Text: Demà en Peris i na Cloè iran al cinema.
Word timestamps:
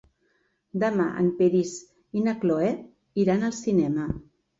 Demà 0.83 1.03
en 1.23 1.27
Peris 1.41 1.73
i 2.19 2.23
na 2.29 2.33
Cloè 2.45 2.71
iran 3.25 3.45
al 3.51 3.55
cinema. 3.59 4.09